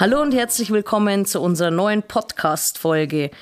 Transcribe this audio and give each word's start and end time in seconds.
Hallo 0.00 0.22
und 0.22 0.32
herzlich 0.32 0.70
willkommen 0.70 1.26
zu 1.26 1.40
unserer 1.40 1.72
neuen 1.72 2.04
Podcast-Folge. 2.04 3.32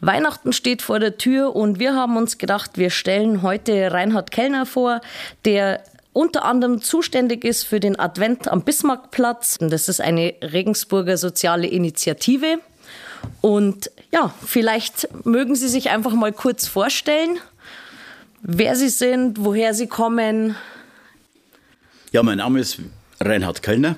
Weihnachten 0.00 0.54
steht 0.54 0.80
vor 0.80 0.98
der 0.98 1.18
Tür 1.18 1.54
und 1.54 1.78
wir 1.78 1.94
haben 1.94 2.16
uns 2.16 2.38
gedacht, 2.38 2.78
wir 2.78 2.88
stellen 2.88 3.42
heute 3.42 3.92
Reinhard 3.92 4.30
Kellner 4.30 4.64
vor, 4.64 5.02
der 5.44 5.84
unter 6.14 6.46
anderem 6.46 6.80
zuständig 6.80 7.44
ist 7.44 7.64
für 7.64 7.80
den 7.80 7.98
Advent 7.98 8.48
am 8.48 8.62
Bismarckplatz. 8.62 9.58
Das 9.60 9.90
ist 9.90 10.00
eine 10.00 10.32
Regensburger 10.40 11.18
soziale 11.18 11.66
Initiative. 11.66 12.60
Und 13.42 13.90
ja, 14.10 14.32
vielleicht 14.42 15.26
mögen 15.26 15.54
Sie 15.54 15.68
sich 15.68 15.90
einfach 15.90 16.14
mal 16.14 16.32
kurz 16.32 16.66
vorstellen, 16.66 17.36
wer 18.40 18.74
Sie 18.74 18.88
sind, 18.88 19.44
woher 19.44 19.74
Sie 19.74 19.86
kommen. 19.86 20.56
Ja, 22.10 22.22
mein 22.22 22.38
Name 22.38 22.60
ist 22.60 22.80
Reinhard 23.20 23.62
Kellner. 23.62 23.96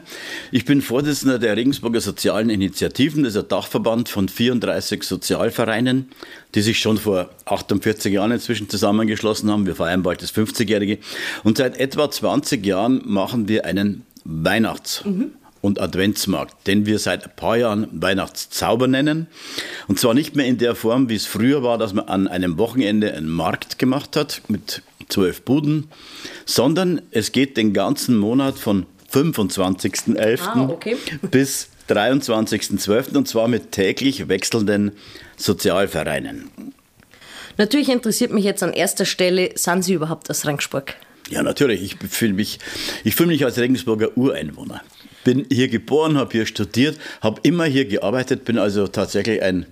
Ich 0.53 0.65
bin 0.65 0.81
Vorsitzender 0.81 1.39
der 1.39 1.57
Regensburger 1.57 2.01
Sozialen 2.01 2.51
Initiativen. 2.51 3.25
Das 3.25 3.35
ist 3.35 3.43
ein 3.43 3.49
Dachverband 3.49 4.09
von 4.09 4.29
34 4.29 5.03
Sozialvereinen, 5.03 6.11
die 6.55 6.63
sich 6.63 6.79
schon 6.79 6.99
vor 6.99 7.31
48 7.45 8.13
Jahren 8.13 8.31
inzwischen 8.31 8.69
zusammengeschlossen 8.69 9.51
haben. 9.51 9.67
Wir 9.67 9.75
feiern 9.75 10.03
bald 10.03 10.23
das 10.23 10.33
50-Jährige. 10.33 10.99
Und 11.43 11.59
seit 11.59 11.79
etwa 11.79 12.11
20 12.11 12.65
Jahren 12.65 13.03
machen 13.05 13.49
wir 13.49 13.65
einen 13.65 14.05
Weihnachts- 14.25 15.05
mhm. 15.05 15.33
und 15.63 15.81
Adventsmarkt, 15.81 16.69
den 16.69 16.87
wir 16.87 17.01
seit 17.01 17.25
ein 17.25 17.35
paar 17.35 17.57
Jahren 17.57 17.89
Weihnachtszauber 17.91 18.87
nennen. 18.87 19.27
Und 19.89 19.99
zwar 19.99 20.15
nicht 20.15 20.37
mehr 20.37 20.47
in 20.47 20.59
der 20.59 20.77
Form, 20.77 21.09
wie 21.09 21.17
es 21.17 21.27
früher 21.27 21.65
war, 21.65 21.77
dass 21.79 21.93
man 21.93 22.07
an 22.07 22.29
einem 22.29 22.57
Wochenende 22.57 23.13
einen 23.15 23.29
Markt 23.29 23.81
gemacht 23.81 24.15
hat 24.15 24.43
mit 24.47 24.83
zwölf 25.09 25.43
Buden, 25.43 25.89
sondern 26.45 27.01
es 27.11 27.33
geht 27.33 27.57
den 27.57 27.73
ganzen 27.73 28.17
Monat 28.17 28.59
von 28.59 28.87
25.11. 29.13 30.41
Ah, 30.43 30.69
okay. 30.69 30.97
bis 31.31 31.69
23.12. 31.89 33.17
und 33.17 33.29
zwar 33.29 33.49
mit 33.49 33.73
täglich 33.73 34.29
wechselnden 34.29 34.93
Sozialvereinen. 35.37 36.51
Natürlich 37.57 37.89
interessiert 37.89 38.33
mich 38.33 38.45
jetzt 38.45 38.63
an 38.63 38.73
erster 38.73 39.05
Stelle, 39.05 39.51
sind 39.55 39.83
Sie 39.83 39.95
überhaupt 39.95 40.31
aus 40.31 40.47
Regensburg? 40.47 40.95
Ja, 41.29 41.43
natürlich. 41.43 41.83
Ich 41.83 41.97
fühle 42.11 42.33
mich, 42.33 42.59
fühl 43.11 43.27
mich 43.27 43.45
als 43.45 43.59
Regensburger 43.59 44.17
Ureinwohner. 44.17 44.83
Bin 45.25 45.47
hier 45.51 45.69
geboren, 45.69 46.17
habe 46.17 46.33
hier 46.33 46.47
studiert, 46.47 46.99
habe 47.21 47.41
immer 47.43 47.65
hier 47.65 47.85
gearbeitet, 47.85 48.45
bin 48.45 48.59
also 48.59 48.87
tatsächlich 48.87 49.43
ein 49.43 49.67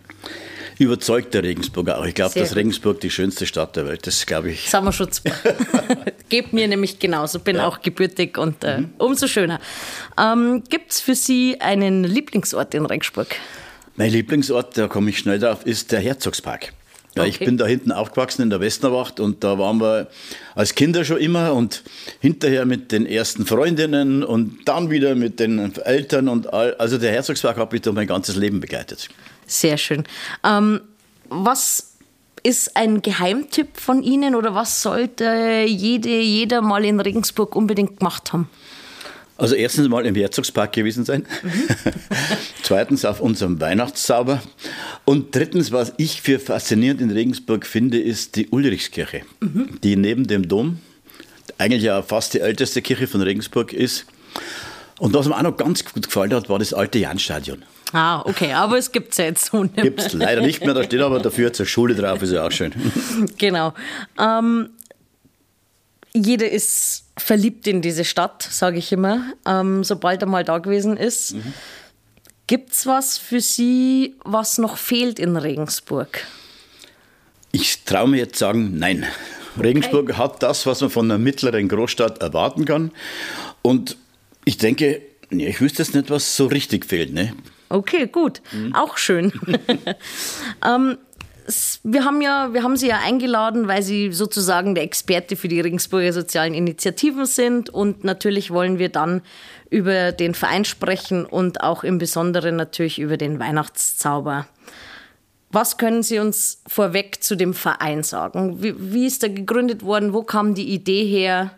überzeugter 0.79 1.43
Regensburger 1.43 1.99
auch. 1.99 2.07
Ich 2.07 2.15
glaube, 2.15 2.39
dass 2.39 2.55
Regensburg 2.55 3.01
die 3.01 3.11
schönste 3.11 3.47
Stadt 3.47 3.77
der 3.77 3.87
Welt 3.87 4.07
ist, 4.07 4.27
glaube 4.27 4.51
ich. 4.51 4.69
Sagen 4.69 4.85
wir 4.85 4.93
schon 4.93 5.11
zwei. 5.11 5.33
Gebt 6.29 6.53
mir 6.53 6.69
nämlich 6.69 6.99
genauso, 6.99 7.39
bin 7.39 7.57
ja. 7.57 7.67
auch 7.67 7.81
gebürtig 7.81 8.37
und 8.39 8.63
äh, 8.65 8.79
mhm. 8.79 8.91
umso 8.99 9.27
schöner. 9.27 9.61
Ähm, 10.19 10.63
Gibt 10.69 10.93
es 10.93 11.01
für 11.01 11.15
Sie 11.15 11.61
einen 11.61 12.05
Lieblingsort 12.05 12.75
in 12.75 12.87
Regensburg? 12.87 13.29
Mein 13.97 14.11
Lieblingsort, 14.11 14.77
da 14.77 14.89
komme 14.89 15.11
ich 15.11 15.19
schnell 15.19 15.39
drauf, 15.39 15.65
ist 15.65 15.93
der 15.93 16.01
Herzogspark. 16.01 16.73
Ja, 17.17 17.23
okay. 17.23 17.31
Ich 17.31 17.39
bin 17.39 17.57
da 17.57 17.67
hinten 17.67 17.93
aufgewachsen 17.93 18.43
in 18.43 18.51
der 18.51 18.61
Westerwacht 18.61 19.21
und 19.21 19.43
da 19.43 19.59
waren 19.59 19.81
wir 19.81 20.09
als 20.55 20.75
Kinder 20.75 21.03
schon 21.03 21.17
immer 21.17 21.55
und 21.55 21.83
hinterher 22.21 22.67
mit 22.67 22.93
den 22.93 23.07
ersten 23.07 23.47
Freundinnen 23.47 24.23
und 24.23 24.59
dann 24.67 24.91
wieder 24.91 25.15
mit 25.15 25.41
den 25.41 25.75
Eltern 25.77 26.29
und 26.29 26.53
all. 26.53 26.75
Also 26.75 26.99
der 26.99 27.13
Herzogspark 27.13 27.57
hat 27.57 27.73
mich 27.73 27.81
durch 27.81 27.97
mein 27.97 28.07
ganzes 28.07 28.37
Leben 28.37 28.61
begleitet. 28.61 29.09
Sehr 29.47 29.77
schön. 29.79 30.05
Ähm, 30.45 30.81
was 31.29 31.97
ist 32.43 32.77
ein 32.77 33.03
Geheimtipp 33.03 33.77
von 33.77 34.03
Ihnen 34.03 34.35
oder 34.35 34.55
was 34.55 34.83
sollte 34.83 35.65
jede, 35.67 36.21
jeder 36.21 36.63
mal 36.63 36.85
in 36.85 37.01
Regensburg 37.01 37.57
unbedingt 37.57 37.99
gemacht 37.99 38.33
haben? 38.33 38.49
Also 39.39 39.55
erstens 39.55 39.89
mal 39.89 40.07
im 40.07 40.15
Herzogspark 40.15 40.73
gewesen 40.73 41.05
sein, 41.05 41.27
mhm. 41.43 41.51
zweitens 42.63 43.05
auf 43.05 43.21
unserem 43.21 43.61
Weihnachtszauber 43.61 44.43
und 45.05 45.35
drittens, 45.35 45.73
was 45.73 45.93
ich 45.99 46.23
für 46.23 46.39
faszinierend 46.39 47.03
in 47.03 47.11
Regensburg 47.11 47.67
finde, 47.67 48.01
ist 48.01 48.37
die 48.37 48.49
Ulrichskirche, 48.49 49.23
mhm. 49.41 49.79
die 49.83 49.97
neben 49.97 50.27
dem 50.27 50.49
Dom 50.49 50.79
eigentlich 51.59 51.83
ja 51.83 52.03
fast 52.03 52.33
die 52.35 52.41
älteste 52.41 52.81
Kirche 52.81 53.07
von 53.07 53.21
Regensburg 53.21 53.73
ist. 53.73 54.07
Und 54.99 55.13
was 55.13 55.27
mir 55.27 55.37
auch 55.37 55.43
noch 55.43 55.57
ganz 55.57 55.85
gut 55.85 56.07
gefallen 56.07 56.33
hat, 56.33 56.49
war 56.49 56.59
das 56.59 56.73
alte 56.73 56.99
Janstadion. 56.99 57.63
Ah, 57.93 58.23
okay, 58.23 58.53
aber 58.53 58.79
es 58.79 58.91
gibt 58.91 59.13
es 59.13 59.19
ja 59.19 59.27
jetzt 59.27 59.47
so 59.47 59.63
nicht 59.63 59.77
Gibt 59.77 60.01
es 60.01 60.13
leider 60.13 60.41
nicht 60.41 60.65
mehr, 60.65 60.75
da 60.75 60.83
steht 60.83 61.01
aber 61.01 61.21
dafür 61.21 61.53
zur 61.53 61.67
Schule 61.67 61.95
drauf, 61.95 62.23
ist 62.23 62.33
ja 62.33 62.47
auch 62.47 62.51
schön. 62.51 62.73
Genau. 63.39 63.75
Ähm, 64.19 64.71
jeder 66.13 66.51
ist 66.51 67.05
verliebt 67.17 67.67
in 67.67 67.83
diese 67.83 68.05
Stadt, 68.05 68.43
sage 68.43 68.79
ich 68.79 68.91
immer, 68.93 69.33
ähm, 69.47 69.85
sobald 69.85 70.23
er 70.23 70.29
mal 70.29 70.45
da 70.45 70.59
gewesen 70.59 70.97
ist. 70.97 71.35
Mhm. 71.35 71.53
Gibt 72.47 72.73
es 72.73 72.87
was 72.87 73.19
für 73.19 73.41
Sie, 73.41 74.15
was 74.25 74.59
noch 74.59 74.77
fehlt 74.77 75.19
in 75.19 75.37
Regensburg? 75.37 76.25
Ich 77.53 77.85
traue 77.85 78.09
mir 78.09 78.19
jetzt 78.19 78.39
sagen, 78.39 78.79
nein. 78.79 79.05
Regensburg 79.61 80.11
okay. 80.11 80.19
hat 80.19 80.43
das, 80.43 80.67
was 80.67 80.81
man 80.81 80.91
von 80.91 81.11
einer 81.11 81.19
mittleren 81.19 81.69
Großstadt 81.69 82.21
erwarten 82.21 82.65
kann. 82.65 82.93
Und 83.63 83.97
ich 84.47 84.57
denke, 84.57 85.03
ich 85.29 85.61
wüsste 85.61 85.83
jetzt 85.83 85.95
nicht, 85.95 86.09
was 86.09 86.37
so 86.37 86.47
richtig 86.47 86.87
fehlt. 86.87 87.13
Ne? 87.13 87.35
Okay, 87.69 88.07
gut. 88.07 88.41
Mhm. 88.53 88.75
Auch 88.75 88.97
schön. 88.97 89.33
ähm, 90.65 90.97
wir 91.83 92.05
haben 92.05 92.23
ja, 92.23 92.55
wir 92.55 92.63
haben 92.63 92.77
Sie 92.77 92.87
ja 92.87 93.01
eingeladen, 93.05 93.67
weil 93.67 93.83
Sie 93.83 94.13
sozusagen 94.13 94.75
der 94.77 94.85
Experte 94.85 95.35
für 95.37 95.49
die 95.49 95.61
Regensburger 95.61 96.13
sozialen 96.13 96.55
Initiativen 96.55 97.27
sind 97.27 97.69
und 97.71 98.05
natürlich 98.05 98.53
wollen 98.53 98.79
wir 98.79 98.89
dann 98.89 99.23
über 99.69 100.13
den 100.13 100.35
Verein 100.35 100.65
sprechen 100.65 101.27
und 101.27 101.61
auch 101.63 101.83
im 101.83 101.99
Besonderen 101.99 102.55
natürlich 102.55 103.01
über 103.01 103.17
den 103.17 103.41
Weihnachtszauber. 103.41 104.47
Was 105.51 105.77
können 105.77 106.05
Sie 106.05 106.21
uns 106.21 106.63
vorweg 106.69 107.23
zu 107.23 107.37
dem 107.37 107.53
Verein 107.53 108.05
sagen? 108.05 108.63
Wie, 108.63 108.75
wie 108.79 109.07
ist 109.07 109.25
er 109.25 109.31
gegründet 109.31 109.83
worden? 109.83 110.13
Wo 110.13 110.23
kam 110.23 110.55
die 110.55 110.69
Idee 110.69 111.05
her? 111.05 111.51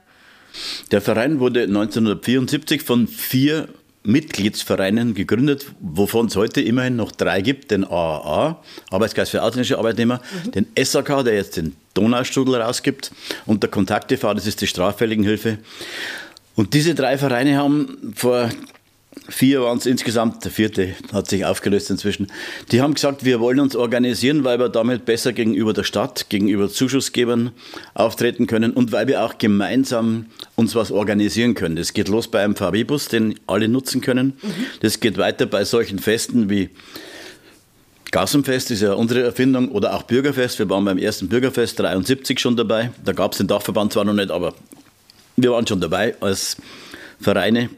Der 0.90 1.00
Verein 1.00 1.40
wurde 1.40 1.62
1974 1.62 2.82
von 2.82 3.06
vier 3.06 3.68
Mitgliedsvereinen 4.04 5.14
gegründet, 5.14 5.66
wovon 5.80 6.26
es 6.26 6.36
heute 6.36 6.60
immerhin 6.60 6.96
noch 6.96 7.12
drei 7.12 7.42
gibt, 7.42 7.70
den 7.70 7.84
AAA, 7.84 8.62
Arbeitskreis 8.90 9.28
für 9.28 9.42
ausländische 9.42 9.76
Arbeitnehmer, 9.76 10.20
mhm. 10.44 10.52
den 10.52 10.66
SAK, 10.82 11.24
der 11.24 11.34
jetzt 11.34 11.56
den 11.56 11.76
Donaustrudel 11.94 12.56
rausgibt, 12.56 13.12
und 13.44 13.62
der 13.62 13.70
Kontakt 13.70 14.08
TV, 14.08 14.32
das 14.34 14.46
ist 14.46 14.60
die 14.60 14.66
Straffälligenhilfe. 14.66 15.58
Und 16.54 16.74
diese 16.74 16.94
drei 16.94 17.18
Vereine 17.18 17.56
haben 17.56 18.12
vor 18.16 18.50
vier 19.28 19.62
waren 19.62 19.78
es 19.78 19.86
insgesamt, 19.86 20.44
der 20.44 20.50
vierte 20.50 20.94
hat 21.12 21.28
sich 21.28 21.44
aufgelöst 21.44 21.90
inzwischen. 21.90 22.28
Die 22.72 22.80
haben 22.80 22.94
gesagt, 22.94 23.24
wir 23.24 23.40
wollen 23.40 23.60
uns 23.60 23.76
organisieren, 23.76 24.44
weil 24.44 24.58
wir 24.58 24.68
damit 24.68 25.04
besser 25.04 25.32
gegenüber 25.32 25.72
der 25.72 25.84
Stadt, 25.84 26.28
gegenüber 26.28 26.68
Zuschussgebern 26.68 27.52
auftreten 27.94 28.46
können 28.46 28.72
und 28.72 28.92
weil 28.92 29.08
wir 29.08 29.24
auch 29.24 29.38
gemeinsam 29.38 30.26
uns 30.56 30.74
was 30.74 30.90
organisieren 30.90 31.54
können. 31.54 31.76
Das 31.76 31.92
geht 31.92 32.08
los 32.08 32.28
bei 32.28 32.44
einem 32.44 32.56
VW-Bus, 32.56 33.08
den 33.08 33.34
alle 33.46 33.68
nutzen 33.68 34.00
können. 34.00 34.38
Mhm. 34.42 34.66
Das 34.80 35.00
geht 35.00 35.18
weiter 35.18 35.46
bei 35.46 35.64
solchen 35.64 35.98
Festen 35.98 36.50
wie 36.50 36.70
Gassenfest 38.10 38.70
ist 38.70 38.80
ja 38.80 38.94
unsere 38.94 39.22
Erfindung 39.22 39.70
oder 39.70 39.94
auch 39.94 40.02
Bürgerfest. 40.02 40.58
Wir 40.58 40.70
waren 40.70 40.84
beim 40.84 40.96
ersten 40.96 41.28
Bürgerfest 41.28 41.78
73 41.78 42.40
schon 42.40 42.56
dabei. 42.56 42.90
Da 43.04 43.12
gab 43.12 43.32
es 43.32 43.38
den 43.38 43.46
Dachverband 43.46 43.92
zwar 43.92 44.04
noch 44.04 44.14
nicht, 44.14 44.30
aber 44.30 44.54
wir 45.36 45.52
waren 45.52 45.66
schon 45.66 45.80
dabei 45.80 46.14
als 46.20 46.56
Vereine 47.20 47.68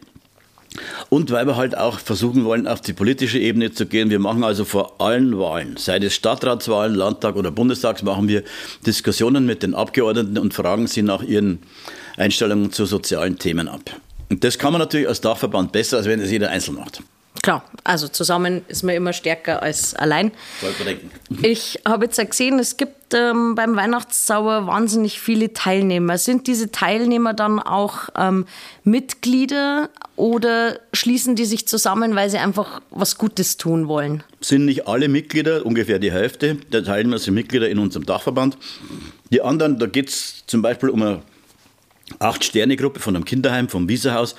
und 1.11 1.31
weil 1.33 1.47
wir 1.47 1.57
halt 1.57 1.77
auch 1.77 1.99
versuchen 1.99 2.45
wollen, 2.45 2.67
auf 2.67 2.81
die 2.81 2.93
politische 2.95 3.39
Ebene 3.39 3.73
zu 3.73 3.85
gehen. 3.85 4.09
Wir 4.09 4.21
machen 4.21 4.43
also 4.45 4.65
vor 4.65 5.01
allen 5.01 5.39
Wahlen, 5.39 5.77
sei 5.77 5.99
es 5.99 6.15
Stadtratswahlen, 6.15 6.95
Landtag 6.95 7.37
oder 7.37 7.51
Bundestags, 7.51 8.03
machen 8.03 8.29
wir 8.29 8.45
Diskussionen 8.87 9.45
mit 9.45 9.63
den 9.63 9.75
Abgeordneten 9.75 10.39
und 10.39 10.55
fragen 10.55 10.87
sie 10.87 11.03
nach 11.03 11.23
ihren 11.23 11.59
Einstellungen 12.17 12.73
zu 12.73 12.87
sozialen 12.87 13.39
Themen 13.39 13.69
ab. 13.69 13.81
Und 14.31 14.45
das 14.45 14.59
kann 14.59 14.73
man 14.73 14.79
natürlich 14.79 15.09
als 15.09 15.21
Dachverband 15.21 15.73
besser, 15.73 15.99
als 15.99 16.07
wenn 16.07 16.21
es 16.21 16.31
jeder 16.31 16.51
einzeln 16.51 16.77
macht. 16.77 17.03
Klar, 17.43 17.65
also 17.85 18.07
zusammen 18.07 18.63
ist 18.69 18.83
man 18.83 18.95
immer 18.95 19.13
stärker 19.13 19.63
als 19.63 19.95
allein. 19.95 20.31
Ich 21.43 21.81
habe 21.87 22.05
jetzt 22.05 22.19
gesehen, 22.19 22.59
es 22.59 22.77
gibt 22.77 23.15
ähm, 23.15 23.55
beim 23.55 23.77
Weihnachtszauber 23.77 24.67
wahnsinnig 24.67 25.21
viele 25.21 25.53
Teilnehmer. 25.55 26.19
Sind 26.19 26.47
diese 26.47 26.71
Teilnehmer 26.71 27.33
dann 27.33 27.59
auch 27.59 28.11
ähm, 28.17 28.47
Mitglieder 28.85 29.89
oder 30.21 30.79
schließen 30.93 31.35
die 31.35 31.47
sich 31.47 31.67
zusammen, 31.67 32.15
weil 32.15 32.29
sie 32.29 32.37
einfach 32.37 32.83
was 32.91 33.17
Gutes 33.17 33.57
tun 33.57 33.89
wollen? 33.89 34.23
Sind 34.43 34.67
nicht 34.67 34.87
alle 34.87 35.09
Mitglieder, 35.09 35.65
ungefähr 35.65 35.99
die 35.99 36.13
Hälfte 36.13 36.57
der 36.71 36.85
Teilnehmer 36.85 37.19
sind 37.19 37.33
Mitglieder 37.35 37.71
in 37.71 37.79
unserem 37.79 38.05
Dachverband. 38.05 38.59
Die 39.31 39.41
anderen, 39.41 39.79
da 39.79 39.87
geht 39.87 40.11
es 40.11 40.45
zum 40.47 40.61
Beispiel 40.61 40.91
um 40.91 41.03
eine 41.03 41.23
Acht-Sterne-Gruppe 42.19 43.01
von 43.01 43.17
einem 43.17 43.25
Kinderheim, 43.25 43.69
vom 43.69 43.89
Wieserhaus, 43.89 44.35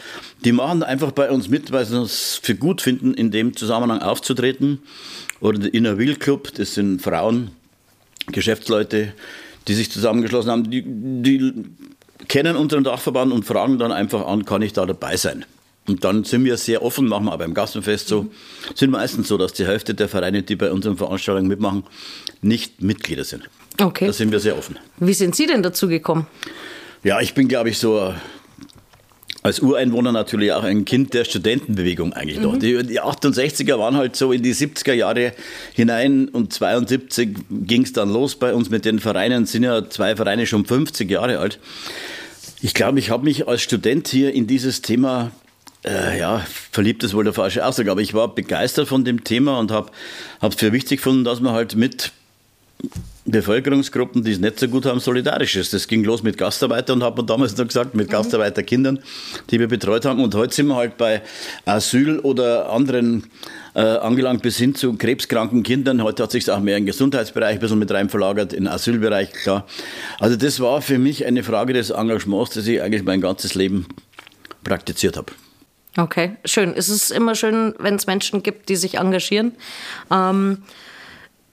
die 0.46 0.52
machen 0.52 0.84
einfach 0.84 1.14
bei 1.14 1.32
uns 1.32 1.50
mit, 1.50 1.72
weil 1.72 1.86
sie 1.86 2.00
uns 2.00 2.40
für 2.42 2.54
gut 2.54 2.82
finden, 2.82 3.16
in 3.16 3.32
dem 3.32 3.56
Zusammenhang 3.56 4.02
aufzutreten. 4.02 4.84
Oder 5.40 5.58
der 5.58 5.74
Inner 5.74 5.98
Will 5.98 6.16
Club, 6.16 6.54
das 6.54 6.76
sind 6.76 7.02
Frauen, 7.02 7.52
Geschäftsleute, 8.28 9.14
die 9.68 9.74
sich 9.74 9.92
zusammengeschlossen 9.92 10.52
haben, 10.52 10.70
die, 10.70 10.84
die 10.86 11.54
kennen 12.28 12.56
unseren 12.56 12.84
Dachverband 12.84 13.32
und 13.32 13.46
fragen 13.46 13.80
dann 13.80 13.92
einfach 13.92 14.28
an, 14.28 14.46
kann 14.46 14.62
ich 14.62 14.74
da 14.74 14.86
dabei 14.86 15.18
sein? 15.18 15.46
Und 15.88 16.04
dann 16.04 16.24
sind 16.24 16.46
wir 16.46 16.58
sehr 16.58 16.84
offen, 16.84 17.08
machen 17.08 17.26
wir 17.26 17.34
auch 17.34 17.40
beim 17.40 17.54
Gassenfest 17.54 18.08
so. 18.08 18.24
Mhm. 18.24 18.30
Sind 18.76 18.92
meistens 18.92 19.28
so, 19.28 19.38
dass 19.38 19.54
die 19.54 19.66
Hälfte 19.66 19.94
der 19.94 20.08
Vereine, 20.08 20.44
die 20.44 20.56
bei 20.56 20.72
unseren 20.72 20.98
Veranstaltungen 20.98 21.48
mitmachen, 21.48 21.84
nicht 22.42 22.82
Mitglieder 22.82 23.24
sind. 23.24 23.50
Okay. 23.80 24.06
Da 24.06 24.14
sind 24.14 24.32
wir 24.32 24.40
sehr 24.40 24.58
offen. 24.58 24.78
Wie 25.00 25.14
sind 25.14 25.36
Sie 25.36 25.48
denn 25.48 25.64
dazu 25.64 25.88
gekommen? 25.88 26.28
Ja, 27.04 27.20
ich 27.20 27.34
bin, 27.34 27.48
glaube 27.48 27.70
ich, 27.70 27.80
so 27.80 28.14
als 29.44 29.60
Ureinwohner 29.60 30.12
natürlich 30.12 30.52
auch 30.52 30.64
ein 30.64 30.86
Kind 30.86 31.16
der 31.16 31.26
Studentenbewegung 31.26 32.14
eigentlich 32.14 32.38
mhm. 32.38 32.44
noch. 32.44 32.58
Die, 32.58 32.84
die 32.84 33.02
68er 33.02 33.80
waren 33.80 33.98
halt 33.98 34.16
so 34.16 34.32
in 34.32 34.44
die 34.44 34.54
70er 34.54 34.94
Jahre 34.94 35.34
hinein 35.74 36.30
und 36.30 36.54
72 36.54 37.36
ging 37.50 37.82
es 37.82 37.94
dann 37.94 38.14
los 38.14 38.36
bei 38.36 38.54
uns 38.54 38.70
mit 38.70 38.86
den 38.86 39.00
Vereinen, 39.00 39.48
sind 39.48 39.64
ja 39.64 39.90
zwei 39.90 40.16
Vereine 40.16 40.46
schon 40.46 40.66
50 40.66 41.10
Jahre 41.10 41.40
alt. 41.40 41.60
Ich 42.62 42.76
glaube, 42.76 43.00
ich 43.00 43.10
habe 43.10 43.24
mich 43.24 43.48
als 43.48 43.64
Student 43.64 44.08
hier 44.08 44.32
in 44.32 44.46
dieses 44.46 44.84
Thema 44.84 45.32
äh, 45.86 46.20
ja, 46.20 46.46
verliebt 46.72 47.04
ist 47.04 47.14
wohl 47.14 47.24
der 47.24 47.34
falsche 47.34 47.66
Ausdruck, 47.66 47.88
aber 47.88 48.02
ich 48.02 48.14
war 48.14 48.34
begeistert 48.34 48.88
von 48.88 49.04
dem 49.04 49.24
Thema 49.24 49.60
und 49.60 49.72
habe 49.72 49.90
es 50.42 50.56
für 50.56 50.72
wichtig 50.72 50.98
gefunden, 50.98 51.24
dass 51.24 51.40
man 51.40 51.54
halt 51.54 51.76
mit 51.76 52.12
Bevölkerungsgruppen, 53.26 54.24
die 54.24 54.32
es 54.32 54.40
nicht 54.40 54.60
so 54.60 54.68
gut 54.68 54.86
haben, 54.86 55.00
solidarisch 55.00 55.56
ist. 55.56 55.74
Das 55.74 55.88
ging 55.88 56.04
los 56.04 56.24
mit 56.24 56.38
Gastarbeitern 56.38 57.00
und 57.00 57.06
hat 57.06 57.16
man 57.16 57.28
damals 57.28 57.56
noch 57.56 57.68
gesagt, 57.68 57.94
mit 57.94 58.08
mhm. 58.08 58.12
Gastarbeiterkindern, 58.12 59.00
die 59.50 59.60
wir 59.60 59.68
betreut 59.68 60.06
haben. 60.06 60.24
Und 60.24 60.34
heute 60.34 60.54
sind 60.54 60.68
wir 60.68 60.76
halt 60.76 60.98
bei 60.98 61.22
Asyl 61.66 62.20
oder 62.20 62.72
anderen 62.72 63.28
äh, 63.76 63.82
angelangt 63.82 64.42
bis 64.42 64.58
hin 64.58 64.74
zu 64.74 64.94
krebskranken 64.94 65.62
Kindern. 65.62 66.02
Heute 66.02 66.24
hat 66.24 66.32
sich 66.32 66.50
auch 66.50 66.60
mehr 66.60 66.78
im 66.78 66.88
Gesundheitsbereich 66.88 67.56
ein 67.56 67.60
bisschen 67.60 67.80
mit 67.80 67.92
rein 67.92 68.10
verlagert, 68.10 68.54
in 68.54 68.68
Asylbereich, 68.68 69.32
klar. 69.32 69.68
Also 70.20 70.36
das 70.36 70.60
war 70.60 70.82
für 70.82 70.98
mich 70.98 71.26
eine 71.26 71.44
Frage 71.44 71.74
des 71.74 71.92
Engagements, 71.92 72.56
das 72.56 72.66
ich 72.68 72.82
eigentlich 72.82 73.04
mein 73.04 73.22
ganzes 73.22 73.54
Leben 73.54 73.86
praktiziert 74.64 75.16
habe. 75.16 75.32
Okay, 75.98 76.38
schön. 76.46 76.74
Es 76.76 76.90
ist 76.90 77.12
immer 77.12 77.36
schön, 77.36 77.74
wenn 77.78 77.96
es 77.96 78.08
Menschen 78.08 78.44
gibt, 78.44 78.70
die 78.70 78.78
sich 78.78 78.96
engagieren. 78.98 79.54
Ähm, 80.10 80.64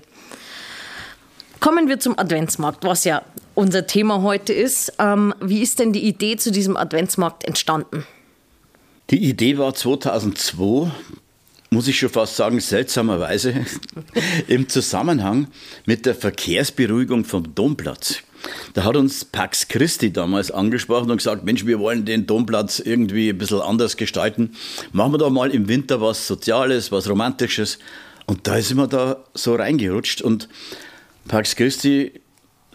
Kommen 1.60 1.90
wir 1.90 2.00
zum 2.00 2.18
Adventsmarkt, 2.18 2.86
was 2.86 3.04
ja 3.04 3.22
unser 3.54 3.86
Thema 3.86 4.22
heute 4.22 4.54
ist. 4.54 4.94
Ähm, 4.98 5.34
wie 5.42 5.62
ist 5.62 5.80
denn 5.80 5.92
die 5.92 6.06
Idee 6.06 6.38
zu 6.38 6.52
diesem 6.52 6.78
Adventsmarkt 6.78 7.44
entstanden? 7.44 8.06
Die 9.10 9.18
Idee 9.18 9.58
war 9.58 9.74
2002, 9.74 10.92
muss 11.70 11.88
ich 11.90 12.00
schon 12.00 12.10
fast 12.10 12.38
sagen, 12.38 12.62
seltsamerweise 12.62 13.66
im 14.48 14.70
Zusammenhang 14.70 15.48
mit 15.86 16.06
der 16.06 16.16
Verkehrsberuhigung 16.16 17.26
vom 17.26 17.54
Domplatz. 17.56 18.20
Da 18.74 18.86
hat 18.86 18.96
uns 18.96 19.26
Pax 19.26 19.68
Christi 19.68 20.14
damals 20.14 20.52
angesprochen 20.52 21.12
und 21.12 21.18
gesagt, 21.18 21.44
Mensch, 21.44 21.66
wir 21.66 21.80
wollen 21.80 22.06
den 22.06 22.26
Domplatz 22.26 22.80
irgendwie 22.80 23.30
ein 23.30 23.38
bisschen 23.38 23.60
anders 23.60 23.98
gestalten. 23.98 24.56
Machen 24.94 25.14
wir 25.14 25.18
doch 25.18 25.30
mal 25.30 25.52
im 25.52 25.68
Winter 25.68 26.00
was 26.00 26.26
Soziales, 26.26 26.92
was 26.94 27.10
Romantisches. 27.10 27.80
Und 28.28 28.48
da 28.48 28.62
sind 28.62 28.78
wir 28.78 28.88
da 28.88 29.18
so 29.34 29.56
reingerutscht 29.56 30.22
und 30.22 30.48
Pax 31.30 31.56
Christi 31.56 32.12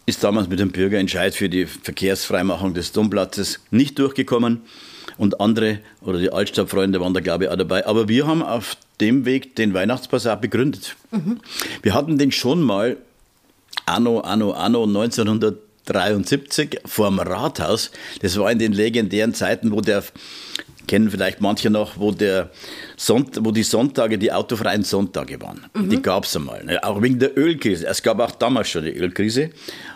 ist 0.07 0.23
damals 0.23 0.49
mit 0.49 0.61
dem 0.61 0.71
Bürgerentscheid 0.71 1.35
für 1.35 1.49
die 1.49 1.67
Verkehrsfreimachung 1.67 2.73
des 2.73 2.93
Domplatzes 2.93 3.59
nicht 3.71 3.99
durchgekommen. 3.99 4.63
Und 5.19 5.41
andere 5.41 5.81
oder 6.01 6.21
die 6.21 6.33
Altstadtfreunde 6.33 7.01
waren 7.01 7.15
da, 7.15 7.21
glaube 7.21 7.45
ich, 7.45 7.51
auch 7.51 7.57
dabei. 7.57 7.85
Aber 7.87 8.09
wir 8.09 8.29
haben 8.29 8.43
auf 8.43 8.77
dem 9.01 9.25
Weg 9.25 9.57
den 9.57 9.75
Weihnachtsbasar 9.75 10.41
begründet. 10.41 10.95
Mhm. 11.11 11.41
Wir 11.83 11.95
hatten 11.95 12.17
den 12.17 12.31
schon 12.31 12.63
mal 12.63 12.97
anno, 13.87 14.21
anno, 14.21 14.53
anno 14.53 14.85
1973 14.85 16.79
vorm 16.85 17.19
Rathaus. 17.19 17.91
Das 18.23 18.39
war 18.39 18.53
in 18.53 18.61
den 18.61 18.73
legendären 18.73 19.35
Zeiten, 19.35 19.73
wo 19.73 19.81
der 19.81 20.05
kennen 20.87 21.11
vielleicht 21.11 21.41
manche 21.41 21.71
noch, 21.71 21.99
wo, 21.99 22.11
der 22.11 22.51
Sonnt 22.97 23.39
wo 23.41 23.51
die 23.51 23.63
Sonntage 23.63 24.19
die 24.19 24.33
autofreien 24.33 24.83
Sonntage 24.83 25.41
waren. 25.41 25.65
Mhm. 25.75 25.91
Die 25.91 26.03
gab 26.03 26.25
es 26.25 26.37
einmal. 26.37 26.65
Ne? 26.65 26.83
Auch 26.83 27.01
wegen 27.03 27.19
der 27.19 27.37
Ölkrise. 27.37 27.87
Es 27.87 28.03
gab 28.03 28.21
auch 28.21 28.33
damals 28.33 28.69
schon 28.69 28.85
die 28.85 28.97
Ölkrise. 28.97 29.51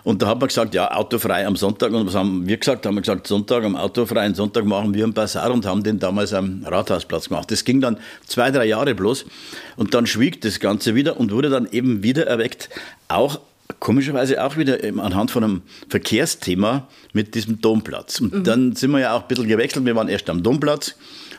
Und 0.05 0.23
da 0.23 0.29
hat 0.29 0.41
man 0.41 0.49
gesagt, 0.49 0.75
ja, 0.75 0.91
autofrei 0.91 1.47
am 1.47 1.57
Sonntag. 1.57 1.93
Und 1.93 2.07
was 2.07 2.15
haben 2.15 2.47
wir 2.47 2.57
gesagt? 2.57 2.87
Haben 2.87 2.97
wir 2.97 3.03
gesagt, 3.03 3.27
Sonntag, 3.27 3.65
am 3.65 3.77
autofreien 3.77 4.35
Sonntag 4.35 4.65
machen 4.65 4.95
wir 4.95 5.05
einen 5.05 5.15
Bazar 5.15 5.51
und 5.51 5.67
haben 5.67 5.83
den 5.83 5.99
damals 5.99 6.33
am 6.33 6.65
Rathausplatz 6.65 7.29
gemacht. 7.29 7.51
Das 7.51 7.65
ging 7.65 7.81
dann 7.81 7.99
zwei, 8.27 8.51
drei 8.51 8.67
Jahre 8.67 8.95
bloß. 8.95 9.27
Und 9.77 9.95
dann 9.95 10.07
schwieg 10.07 10.41
das 10.41 10.61
Ganze 10.61 10.95
wieder 10.95 11.19
und 11.19 11.33
wurde 11.33 11.51
dann 11.51 11.69
eben 11.71 12.03
wieder 12.03 12.27
erweckt. 12.27 12.69
Auch 13.09 13.41
komischerweise 13.81 14.43
auch 14.43 14.57
wieder 14.57 14.79
anhand 15.03 15.31
von 15.31 15.45
einem 15.45 15.63
Verkehrsthema 15.89 16.89
mit 17.13 17.35
diesem 17.35 17.61
Domplatz. 17.61 18.21
Und 18.21 18.35
mhm. 18.35 18.45
dann 18.45 18.77
sind 18.77 18.91
wir 18.91 19.01
ja 19.01 19.15
auch 19.15 19.23
ein 19.23 19.29
bisschen 19.29 19.49
gewechselt. 19.49 19.85
Wir 19.85 19.95
waren 19.95 20.09
erst 20.09 20.31
am 20.31 20.43
Domplatz 20.43 20.95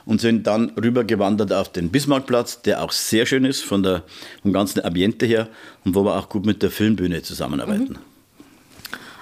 und 0.06 0.22
sind 0.22 0.48
dann 0.48 0.70
rübergewandert 0.72 1.52
auf 1.52 1.72
den 1.72 1.90
Bismarckplatz, 1.90 2.62
der 2.62 2.84
auch 2.84 2.92
sehr 2.92 3.26
schön 3.26 3.46
ist 3.46 3.64
von 3.64 3.84
der, 3.84 4.04
vom 4.42 4.54
ganzen 4.54 4.84
Ambiente 4.84 5.26
her 5.26 5.48
und 5.86 5.96
wo 5.96 6.04
wir 6.04 6.18
auch 6.18 6.30
gut 6.30 6.46
mit 6.46 6.64
der 6.64 6.72
Filmbühne 6.72 7.22
zusammenarbeiten. 7.22 7.94
Mhm. 7.94 7.98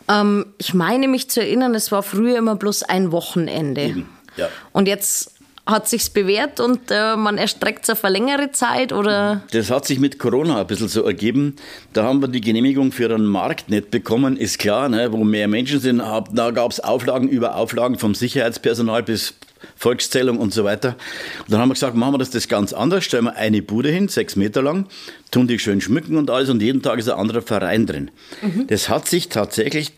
Ähm, 0.09 0.45
ich 0.57 0.73
meine 0.73 1.07
mich 1.07 1.29
zu 1.29 1.41
erinnern, 1.41 1.75
es 1.75 1.91
war 1.91 2.03
früher 2.03 2.37
immer 2.37 2.55
bloß 2.55 2.83
ein 2.83 3.11
Wochenende. 3.11 3.81
Eben, 3.81 4.09
ja. 4.37 4.47
Und 4.71 4.87
jetzt 4.87 5.36
hat 5.67 5.87
sich's 5.87 6.09
bewährt 6.09 6.59
und 6.59 6.79
äh, 6.89 7.15
man 7.15 7.37
erstreckt 7.37 7.83
es 7.83 7.89
auf 7.89 8.03
eine 8.03 8.13
längere 8.13 8.51
Zeit 8.51 8.93
oder? 8.93 9.43
Das 9.51 9.69
hat 9.69 9.85
sich 9.85 9.99
mit 9.99 10.17
Corona 10.17 10.61
ein 10.61 10.67
bisschen 10.67 10.87
so 10.87 11.03
ergeben. 11.03 11.57
Da 11.93 12.03
haben 12.03 12.21
wir 12.21 12.29
die 12.29 12.41
Genehmigung 12.41 12.91
für 12.91 13.13
einen 13.13 13.25
Markt 13.25 13.69
nicht 13.69 13.91
bekommen, 13.91 14.37
ist 14.37 14.59
klar, 14.59 14.87
ne, 14.87 15.11
wo 15.11 15.23
mehr 15.23 15.47
Menschen 15.47 15.79
sind. 15.79 15.99
Da 15.99 16.51
gab 16.51 16.71
es 16.71 16.79
Auflagen 16.79 17.27
über 17.27 17.55
Auflagen 17.55 17.99
vom 17.99 18.15
Sicherheitspersonal 18.15 19.03
bis 19.03 19.33
Volkszählung 19.75 20.37
und 20.37 20.53
so 20.53 20.63
weiter. 20.63 20.95
Und 21.39 21.51
dann 21.51 21.59
haben 21.59 21.69
wir 21.69 21.73
gesagt, 21.73 21.95
machen 21.95 22.13
wir 22.13 22.17
das, 22.19 22.29
das 22.29 22.47
ganz 22.47 22.73
anders, 22.73 23.03
stellen 23.03 23.25
wir 23.25 23.35
eine 23.35 23.61
Bude 23.61 23.89
hin, 23.89 24.07
sechs 24.07 24.35
Meter 24.35 24.61
lang, 24.61 24.87
tun 25.31 25.47
die 25.47 25.59
schön 25.59 25.81
schmücken 25.81 26.17
und 26.17 26.29
alles 26.29 26.49
und 26.49 26.61
jeden 26.61 26.81
Tag 26.81 26.99
ist 26.99 27.09
ein 27.09 27.19
anderer 27.19 27.41
Verein 27.41 27.85
drin. 27.85 28.11
Mhm. 28.41 28.67
Das 28.67 28.89
hat 28.89 29.07
sich 29.07 29.29
tatsächlich 29.29 29.91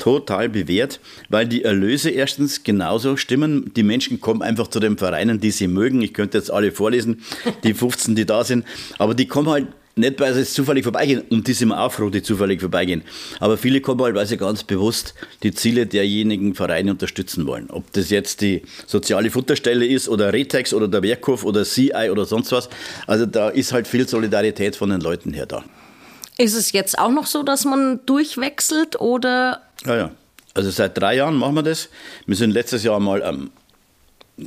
total 0.00 0.48
bewährt, 0.48 0.98
weil 1.28 1.46
die 1.46 1.62
Erlöse 1.62 2.10
erstens 2.10 2.64
genauso 2.64 3.16
stimmen. 3.16 3.70
Die 3.76 3.84
Menschen 3.84 4.20
kommen 4.20 4.42
einfach 4.42 4.66
zu 4.66 4.80
den 4.80 4.98
Vereinen, 4.98 5.38
die 5.38 5.52
sie 5.52 5.68
mögen. 5.68 6.02
Ich 6.02 6.14
könnte 6.14 6.38
jetzt 6.38 6.50
alle 6.50 6.72
vorlesen, 6.72 7.22
die 7.62 7.74
15, 7.74 8.16
die 8.16 8.26
da 8.26 8.42
sind, 8.42 8.64
aber 8.98 9.14
die 9.14 9.26
kommen 9.26 9.48
halt 9.48 9.68
nicht, 9.96 10.20
weil 10.20 10.32
sie 10.34 10.44
zufällig 10.44 10.84
vorbeigehen, 10.84 11.22
und 11.30 11.46
die 11.46 11.52
sind 11.52 11.68
wir 11.68 11.80
auch 11.80 11.92
froh, 11.92 12.10
die 12.10 12.22
zufällig 12.22 12.60
vorbeigehen. 12.60 13.02
Aber 13.38 13.58
viele 13.58 13.80
kommen 13.80 14.00
halt, 14.02 14.14
weil 14.14 14.26
sie 14.26 14.36
ganz 14.36 14.62
bewusst 14.62 15.14
die 15.42 15.52
Ziele 15.52 15.86
derjenigen 15.86 16.54
Vereine 16.54 16.92
unterstützen 16.92 17.46
wollen. 17.46 17.68
Ob 17.70 17.92
das 17.92 18.08
jetzt 18.08 18.40
die 18.40 18.62
soziale 18.86 19.30
Futterstelle 19.30 19.84
ist 19.84 20.08
oder 20.08 20.32
Retex 20.32 20.72
oder 20.72 20.88
der 20.88 21.02
Werkhof 21.02 21.44
oder 21.44 21.64
CI 21.64 22.08
oder 22.10 22.24
sonst 22.24 22.52
was. 22.52 22.68
Also 23.06 23.26
da 23.26 23.50
ist 23.50 23.72
halt 23.72 23.88
viel 23.88 24.08
Solidarität 24.08 24.76
von 24.76 24.90
den 24.90 25.00
Leuten 25.00 25.32
her 25.32 25.46
da. 25.46 25.64
Ist 26.40 26.54
es 26.54 26.72
jetzt 26.72 26.98
auch 26.98 27.10
noch 27.10 27.26
so, 27.26 27.42
dass 27.42 27.66
man 27.66 28.00
durchwechselt 28.06 28.98
oder? 28.98 29.60
Ja, 29.84 29.96
ja. 29.96 30.10
Also 30.54 30.70
seit 30.70 30.96
drei 30.96 31.16
Jahren 31.16 31.36
machen 31.36 31.54
wir 31.54 31.62
das. 31.62 31.90
Wir 32.24 32.34
sind 32.34 32.52
letztes 32.52 32.82
Jahr 32.82 32.98
mal 32.98 33.22
am 33.22 33.50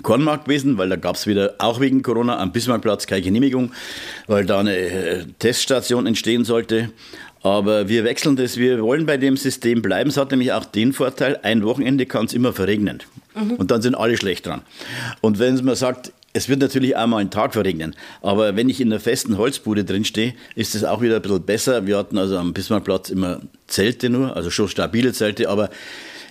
Kornmarkt 0.01 0.45
gewesen, 0.45 0.79
weil 0.79 0.89
da 0.89 0.95
gab 0.95 1.17
es 1.17 1.27
wieder, 1.27 1.53
auch 1.59 1.79
wegen 1.79 2.01
Corona, 2.01 2.39
am 2.39 2.51
Bismarckplatz 2.51 3.05
keine 3.05 3.21
Genehmigung, 3.21 3.73
weil 4.25 4.43
da 4.43 4.59
eine 4.59 4.75
äh, 4.75 5.25
Teststation 5.37 6.07
entstehen 6.07 6.45
sollte. 6.45 6.89
Aber 7.43 7.87
wir 7.89 8.03
wechseln 8.05 8.37
das, 8.37 8.57
wir 8.57 8.81
wollen 8.81 9.05
bei 9.05 9.17
dem 9.17 9.37
System 9.37 9.83
bleiben. 9.83 10.09
Es 10.09 10.17
hat 10.17 10.31
nämlich 10.31 10.51
auch 10.51 10.65
den 10.65 10.93
Vorteil, 10.93 11.39
ein 11.43 11.63
Wochenende 11.63 12.07
kann 12.07 12.25
es 12.25 12.33
immer 12.33 12.53
verregnen. 12.53 13.03
Mhm. 13.35 13.51
Und 13.51 13.69
dann 13.69 13.83
sind 13.83 13.93
alle 13.93 14.17
schlecht 14.17 14.47
dran. 14.47 14.63
Und 15.21 15.37
wenn 15.37 15.63
man 15.63 15.75
sagt, 15.75 16.11
es 16.33 16.49
wird 16.49 16.59
natürlich 16.59 16.95
auch 16.95 17.07
mal 17.07 17.17
einen 17.17 17.29
Tag 17.29 17.53
verregnen, 17.53 17.95
aber 18.21 18.55
wenn 18.55 18.67
ich 18.67 18.81
in 18.81 18.91
einer 18.91 18.99
festen 18.99 19.37
Holzbude 19.37 19.85
drinstehe, 19.85 20.33
ist 20.55 20.73
es 20.75 20.83
auch 20.83 21.01
wieder 21.01 21.17
ein 21.17 21.21
bisschen 21.21 21.43
besser. 21.43 21.85
Wir 21.85 21.97
hatten 21.97 22.17
also 22.17 22.37
am 22.37 22.53
Bismarckplatz 22.53 23.09
immer 23.09 23.41
Zelte 23.67 24.09
nur, 24.09 24.35
also 24.35 24.49
schon 24.49 24.67
stabile 24.67 25.13
Zelte, 25.13 25.49
aber 25.49 25.69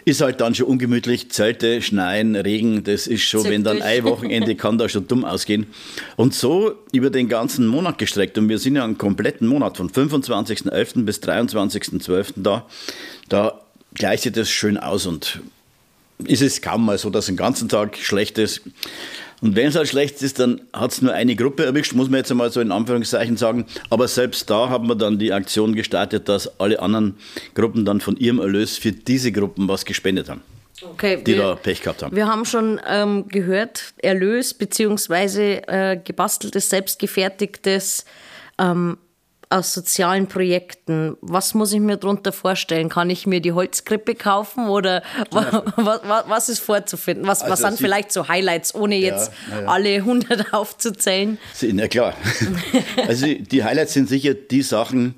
ist 0.05 0.21
halt 0.21 0.41
dann 0.41 0.55
schon 0.55 0.67
ungemütlich. 0.67 1.31
Zelte, 1.31 1.81
Schneien, 1.81 2.35
Regen, 2.35 2.83
das 2.85 3.07
ist 3.07 3.23
schon, 3.23 3.45
wenn 3.45 3.63
dann 3.63 3.83
ein 3.83 4.05
Wochenende 4.05 4.57
kann 4.57 4.79
da 4.79 4.89
schon 4.89 5.07
dumm 5.07 5.25
ausgehen. 5.25 5.67
Und 6.17 6.35
so 6.35 6.75
über 6.93 7.11
den 7.11 7.29
ganzen 7.29 7.67
Monat 7.67 7.99
gestreckt. 7.99 8.37
Und 8.39 8.49
wir 8.49 8.59
sind 8.59 8.77
ja 8.77 8.85
einen 8.85 8.99
kompletten 8.99 9.47
Monat 9.47 9.77
von 9.77 9.91
25.11. 9.91 11.05
bis 11.05 11.21
23.12. 11.21 12.33
da. 12.37 12.67
Da 13.29 13.61
gleicht 13.95 14.25
sich 14.25 14.33
das 14.33 14.51
schön 14.51 14.77
aus 14.77 15.07
und 15.07 15.41
ist 16.25 16.43
es 16.43 16.61
kaum 16.61 16.85
mal 16.85 16.99
so, 16.99 17.11
dass 17.11 17.29
ein 17.29 17.37
ganzen 17.37 17.69
Tag 17.69 17.97
schlecht 17.97 18.39
ist. 18.39 18.63
Und 19.43 19.57
wenn 19.57 19.67
es 19.67 19.75
halt 19.75 19.89
schlecht 19.89 20.23
ist, 20.23 20.39
dann 20.39 20.61
hat 20.73 20.93
es 20.93 21.03
nur 21.03 21.13
eine 21.13 21.35
Gruppe 21.35 21.65
erwischt, 21.65 21.95
muss 21.95 22.09
man 22.09 22.19
jetzt 22.19 22.31
einmal 22.31 22.53
so 22.53 22.61
in 22.61 22.71
Anführungszeichen 22.71 23.37
sagen. 23.37 23.67
Aber 23.91 24.07
selbst 24.07 24.49
da 24.49 24.69
haben 24.69 24.87
wir 24.87 24.95
dann 24.95 25.19
die 25.19 25.33
Aktion 25.33 25.75
gestartet, 25.75 26.29
dass 26.29 26.61
alle 26.61 26.81
anderen 26.81 27.17
Gruppen 27.55 27.85
dann 27.85 28.01
von 28.01 28.17
ihrem 28.17 28.39
Erlös 28.39 28.79
für 28.79 28.93
diese 28.93 29.33
Gruppen 29.33 29.69
was 29.69 29.85
gespendet 29.85 30.29
haben. 30.29 30.43
Okay, 30.81 31.23
die 31.23 31.33
wir, 31.33 31.43
da 31.43 31.55
Pech 31.57 31.83
gehabt 31.83 32.03
haben. 32.03 32.15
Wir 32.15 32.27
haben 32.27 32.45
schon 32.45 32.81
ähm, 32.89 33.27
gehört, 33.29 33.95
Erlös 33.99 34.55
beziehungsweise 34.55 35.67
äh, 35.69 35.97
gebasteltes, 35.97 36.71
selbstgefertigtes 36.71 38.05
ähm, 38.59 38.97
aus 39.53 39.73
sozialen 39.73 40.27
Projekten. 40.27 41.17
Was 41.21 41.55
muss 41.55 41.73
ich 41.73 41.81
mir 41.81 41.97
darunter 41.97 42.33
vorstellen? 42.33 42.89
Kann 42.89 43.11
ich 43.11 43.27
mir 43.27 43.41
die 43.41 43.53
Holzkrippe 43.53 44.15
kaufen 44.15 44.69
oder 44.69 45.03
ja. 45.33 45.63
was, 45.77 46.01
was, 46.29 46.49
ist 46.49 46.61
vorzufinden? 46.61 47.27
Was, 47.27 47.43
also 47.43 47.53
was 47.53 47.61
sind 47.61 47.79
vielleicht 47.79 48.13
so 48.13 48.29
Highlights, 48.29 48.75
ohne 48.75 48.97
jetzt 48.97 49.33
ja, 49.51 49.63
ja. 49.63 49.67
alle 49.69 49.97
100 49.97 50.53
aufzuzählen? 50.55 51.39
Na 51.73 51.89
klar. 51.89 52.15
also 53.07 53.27
die 53.27 53.63
Highlights 53.63 53.93
sind 53.93 54.09
sicher 54.09 54.35
die 54.35 54.63
Sachen, 54.63 55.15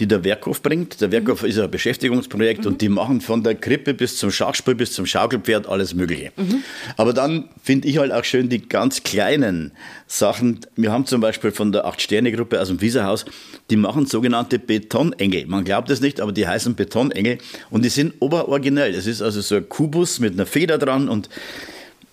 die 0.00 0.06
der 0.06 0.24
Werkhof 0.24 0.62
bringt. 0.62 1.00
Der 1.00 1.12
Werkhof 1.12 1.42
mhm. 1.42 1.48
ist 1.48 1.58
ein 1.58 1.70
Beschäftigungsprojekt 1.70 2.62
mhm. 2.62 2.72
und 2.72 2.80
die 2.80 2.88
machen 2.88 3.20
von 3.20 3.42
der 3.42 3.54
Krippe 3.54 3.94
bis 3.94 4.16
zum 4.16 4.30
Schachspiel 4.30 4.74
bis 4.74 4.92
zum 4.92 5.06
Schaukelpferd 5.06 5.68
alles 5.68 5.94
Mögliche. 5.94 6.32
Mhm. 6.36 6.64
Aber 6.96 7.12
dann 7.12 7.48
finde 7.62 7.88
ich 7.88 7.98
halt 7.98 8.12
auch 8.12 8.24
schön 8.24 8.48
die 8.48 8.68
ganz 8.68 9.02
kleinen 9.02 9.72
Sachen. 10.06 10.60
Wir 10.76 10.90
haben 10.90 11.06
zum 11.06 11.20
Beispiel 11.20 11.52
von 11.52 11.70
der 11.70 11.84
Acht-Sterne-Gruppe 11.84 12.60
aus 12.60 12.68
dem 12.68 12.80
Wieserhaus, 12.80 13.24
die 13.70 13.76
machen 13.76 14.06
sogenannte 14.06 14.58
Betonengel. 14.58 15.46
Man 15.46 15.64
glaubt 15.64 15.90
es 15.90 16.00
nicht, 16.00 16.20
aber 16.20 16.32
die 16.32 16.46
heißen 16.46 16.74
Betonengel 16.74 17.38
und 17.70 17.84
die 17.84 17.88
sind 17.88 18.14
oberoriginell. 18.20 18.92
Das 18.92 19.06
ist 19.06 19.22
also 19.22 19.40
so 19.40 19.56
ein 19.56 19.68
Kubus 19.68 20.18
mit 20.18 20.34
einer 20.34 20.46
Feder 20.46 20.78
dran 20.78 21.08
und 21.08 21.28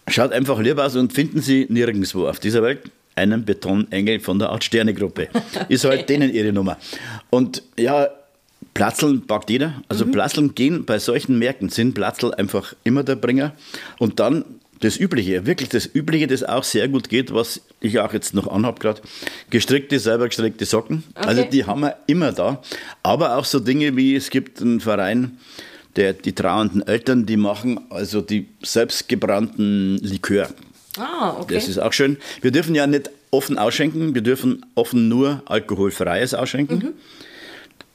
schaut 0.07 0.31
einfach 0.31 0.59
lieb 0.59 0.77
aus 0.77 0.95
und 0.95 1.13
finden 1.13 1.41
Sie 1.41 1.65
nirgendwo 1.69 2.27
auf 2.27 2.39
dieser 2.39 2.61
Welt 2.61 2.81
einen 3.15 3.45
Betonengel 3.45 4.19
von 4.19 4.39
der 4.39 4.51
Acht-Sterne-Gruppe. 4.51 5.29
Ist 5.69 5.85
halt 5.85 6.09
denen 6.09 6.33
ihre 6.33 6.53
Nummer. 6.53 6.77
Und 7.29 7.63
ja, 7.77 8.07
Platzeln 8.73 9.27
packt 9.27 9.49
jeder. 9.49 9.81
Also 9.89 10.05
mhm. 10.05 10.11
Platzeln 10.11 10.55
gehen 10.55 10.85
bei 10.85 10.99
solchen 10.99 11.37
Märkten, 11.37 11.69
sind 11.69 11.93
Platzl 11.93 12.33
einfach 12.33 12.73
immer 12.83 13.03
der 13.03 13.15
Bringer. 13.15 13.53
Und 13.99 14.19
dann 14.19 14.45
das 14.79 14.99
Übliche, 14.99 15.45
wirklich 15.45 15.69
das 15.69 15.89
Übliche, 15.93 16.27
das 16.27 16.43
auch 16.43 16.63
sehr 16.63 16.87
gut 16.87 17.07
geht, 17.09 17.33
was 17.33 17.61
ich 17.79 17.99
auch 17.99 18.13
jetzt 18.13 18.33
noch 18.33 18.47
anhabe 18.47 18.79
gerade, 18.79 19.01
gestrickte, 19.49 19.99
selber 19.99 20.27
gestrickte 20.27 20.65
Socken. 20.65 21.03
Okay. 21.15 21.27
Also 21.27 21.43
die 21.43 21.65
haben 21.65 21.81
wir 21.81 21.97
immer 22.07 22.31
da. 22.31 22.61
Aber 23.03 23.37
auch 23.37 23.45
so 23.45 23.59
Dinge 23.59 23.95
wie, 23.95 24.15
es 24.15 24.29
gibt 24.29 24.61
einen 24.61 24.79
Verein, 24.79 25.37
der, 25.95 26.13
die 26.13 26.33
trauernden 26.33 26.85
Eltern, 26.87 27.25
die 27.25 27.37
machen 27.37 27.79
also 27.89 28.21
die 28.21 28.47
selbstgebrannten 28.63 29.97
Likör. 29.97 30.49
Ah, 30.97 31.37
okay. 31.39 31.55
Das 31.55 31.67
ist 31.67 31.77
auch 31.77 31.93
schön. 31.93 32.17
Wir 32.41 32.51
dürfen 32.51 32.75
ja 32.75 32.85
nicht 32.87 33.09
offen 33.31 33.57
ausschenken, 33.57 34.13
wir 34.13 34.21
dürfen 34.21 34.65
offen 34.75 35.07
nur 35.07 35.41
alkoholfreies 35.45 36.33
ausschenken. 36.33 36.77
Mhm. 36.77 36.93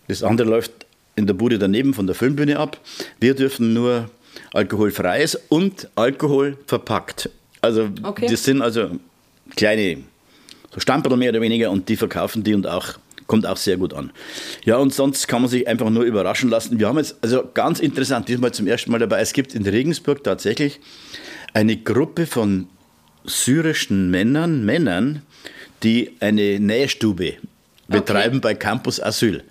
Das 0.09 0.23
andere 0.23 0.49
läuft 0.49 0.73
in 1.15 1.26
der 1.26 1.35
Bude 1.35 1.59
daneben 1.59 1.95
von 1.95 2.07
der 2.07 2.15
Filmbühne 2.15 2.59
ab. 2.59 2.79
Wir 3.21 3.35
dürfen 3.35 3.75
nur 3.75 4.11
alkoholfreies 4.53 5.38
und 5.49 5.88
Alkohol 5.95 6.59
verpackt. 6.67 7.31
Also 7.61 7.88
okay. 8.03 8.26
das 8.31 8.45
sind 8.45 8.62
also 8.62 8.99
kleine 9.57 9.99
so 10.73 10.81
Stamperl 10.81 11.17
mehr 11.17 11.31
oder 11.31 11.41
weniger 11.41 11.71
und 11.71 11.88
die 11.88 11.97
verkaufen 11.97 12.45
die 12.45 12.55
und 12.55 12.67
auch 12.67 12.95
kommt 13.26 13.47
auch 13.47 13.57
sehr 13.57 13.76
gut 13.76 13.93
an. 13.93 14.12
Ja, 14.65 14.76
und 14.76 14.95
sonst 14.95 15.26
kann 15.26 15.43
man 15.43 15.50
sich 15.50 15.67
einfach 15.67 15.91
nur 15.91 16.05
überraschen 16.05 16.49
lassen. 16.49 16.79
Wir 16.79 16.87
haben 16.87 16.99
jetzt, 16.99 17.17
also 17.23 17.49
ganz 17.55 17.81
interessant, 17.81 18.29
diesmal 18.29 18.53
zum 18.53 18.69
ersten 18.69 18.93
Mal 18.93 18.99
dabei, 18.99 19.21
es 19.21 19.33
gibt 19.33 19.55
in 19.55 19.67
Regensburg 19.67 20.23
tatsächlich 20.23 20.79
eine 21.53 21.76
Gruppe 21.76 22.26
von 22.26 22.69
syrischen 23.26 24.11
Männern, 24.11 24.64
Männern, 24.64 25.23
die 25.83 26.16
eine 26.21 26.59
Nähstube 26.59 27.35
betreiben 27.88 28.38
okay. 28.38 28.42
bei 28.42 28.54
Campus 28.54 29.00
Asyl. 29.00 29.45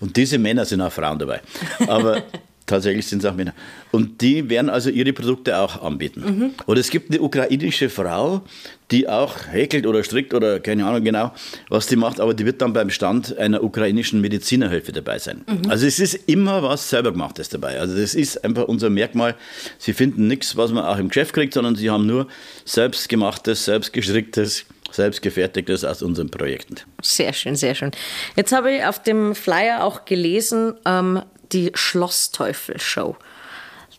Und 0.00 0.16
diese 0.16 0.38
Männer 0.38 0.64
sind 0.64 0.80
auch 0.80 0.92
Frauen 0.92 1.18
dabei. 1.18 1.40
Aber 1.86 2.22
tatsächlich 2.70 3.06
sind 3.06 3.22
es 3.22 3.30
auch 3.30 3.34
Männer. 3.34 3.52
Und 3.90 4.20
die 4.20 4.48
werden 4.48 4.70
also 4.70 4.90
ihre 4.90 5.12
Produkte 5.12 5.58
auch 5.58 5.82
anbieten. 5.82 6.20
Mhm. 6.24 6.50
Oder 6.66 6.80
es 6.80 6.90
gibt 6.90 7.10
eine 7.10 7.20
ukrainische 7.20 7.90
Frau, 7.90 8.42
die 8.90 9.08
auch 9.08 9.48
häkelt 9.50 9.86
oder 9.86 10.02
strickt 10.02 10.34
oder 10.34 10.60
keine 10.60 10.84
Ahnung 10.86 11.04
genau, 11.04 11.32
was 11.68 11.86
die 11.86 11.96
macht, 11.96 12.20
aber 12.20 12.34
die 12.34 12.44
wird 12.44 12.60
dann 12.60 12.72
beim 12.72 12.90
Stand 12.90 13.36
einer 13.38 13.62
ukrainischen 13.62 14.20
Medizinerhilfe 14.20 14.92
dabei 14.92 15.18
sein. 15.18 15.44
Mhm. 15.46 15.70
Also 15.70 15.86
es 15.86 15.98
ist 16.00 16.14
immer 16.28 16.62
was 16.62 16.88
selber 16.88 17.12
gemachtes 17.12 17.48
dabei. 17.48 17.78
Also 17.78 17.96
das 17.96 18.14
ist 18.14 18.42
einfach 18.44 18.64
unser 18.64 18.90
Merkmal. 18.90 19.36
Sie 19.78 19.92
finden 19.92 20.26
nichts, 20.26 20.56
was 20.56 20.72
man 20.72 20.84
auch 20.84 20.98
im 20.98 21.08
Geschäft 21.08 21.34
kriegt, 21.34 21.54
sondern 21.54 21.76
sie 21.76 21.90
haben 21.90 22.06
nur 22.06 22.26
selbstgemachtes, 22.64 23.64
selbstgestricktes, 23.64 24.64
selbstgefertigtes 24.90 25.84
aus 25.84 26.02
unseren 26.02 26.30
Projekten. 26.30 26.76
Sehr 27.02 27.32
schön, 27.32 27.56
sehr 27.56 27.74
schön. 27.74 27.92
Jetzt 28.36 28.52
habe 28.52 28.72
ich 28.72 28.84
auf 28.84 29.02
dem 29.02 29.34
Flyer 29.34 29.84
auch 29.84 30.04
gelesen, 30.04 30.74
ähm, 30.84 31.22
die 31.52 31.72
Schlossteufel-Show. 31.74 33.16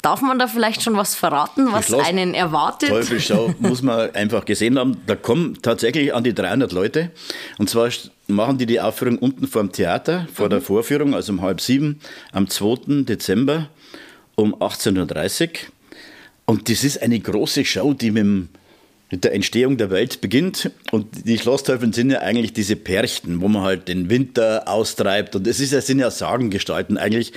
Darf 0.02 0.22
man 0.22 0.40
da 0.40 0.48
vielleicht 0.48 0.82
schon 0.82 0.98
was 0.98 1.14
verraten, 1.14 1.72
was 1.72 1.94
einen 1.94 2.34
erwartet? 2.34 2.90
Teufelshow 2.90 3.54
muss 3.60 3.84
man 3.84 4.14
einfach 4.16 4.46
gesehen 4.46 4.80
haben. 4.80 4.98
Da 5.06 5.16
kommen 5.16 5.60
tatsächlich 5.62 6.14
an 6.16 6.24
die 6.24 6.34
300 6.34 6.72
Leute. 6.72 7.12
Und 7.60 7.70
zwar 7.70 7.90
machen 8.28 8.58
die 8.58 8.66
die 8.66 8.82
Aufführung 8.82 9.20
unten 9.20 9.48
vor 9.48 9.62
dem 9.62 9.72
Theater, 9.72 10.28
vor 10.34 10.48
mhm. 10.48 10.52
der 10.52 10.62
Vorführung, 10.62 11.14
also 11.14 11.34
um 11.34 11.42
halb 11.42 11.62
sieben, 11.62 12.00
am 12.32 12.50
2. 12.50 13.04
Dezember 13.04 13.70
um 14.34 14.56
18.30 14.56 15.42
Uhr. 15.44 15.50
Und 16.46 16.70
das 16.70 16.84
ist 16.84 17.02
eine 17.02 17.20
große 17.20 17.64
Show, 17.64 17.94
die 17.94 18.10
mit 18.10 18.24
dem 18.24 18.50
mit 19.12 19.26
der 19.26 19.34
Entstehung 19.34 19.78
der 19.78 19.92
Welt 19.92 20.22
beginnt. 20.22 20.72
Und 20.92 21.28
die 21.28 21.38
Schlossteufel 21.38 21.94
sind 21.94 22.12
ja 22.12 22.20
eigentlich 22.20 22.54
diese 22.54 22.78
Perchten, 22.78 23.42
wo 23.42 23.50
man 23.50 23.62
halt 23.62 23.90
den 23.90 24.10
Winter 24.10 24.68
austreibt. 24.68 25.36
Und 25.36 25.46
es 25.46 25.60
ist, 25.60 25.74
es 25.74 25.86
sind 25.86 26.00
ja 26.00 26.10
Sagengestalten 26.10 26.98
eigentlich. 26.98 27.34